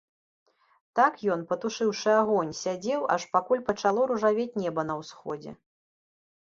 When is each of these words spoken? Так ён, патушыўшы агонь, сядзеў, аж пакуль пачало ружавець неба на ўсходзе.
Так 0.99 1.13
ён, 1.33 1.43
патушыўшы 1.51 2.11
агонь, 2.23 2.55
сядзеў, 2.63 3.01
аж 3.17 3.21
пакуль 3.37 3.65
пачало 3.69 4.01
ружавець 4.15 4.51
неба 4.65 4.81
на 4.91 4.95
ўсходзе. 5.03 5.51